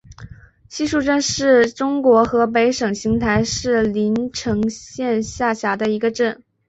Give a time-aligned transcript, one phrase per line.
[0.67, 6.43] 西竖镇是中国河北省邢台市临城县下辖的一个镇。